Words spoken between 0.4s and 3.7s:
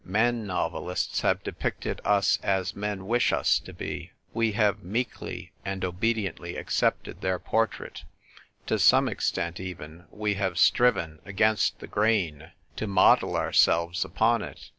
novelists have depicted us as men wish us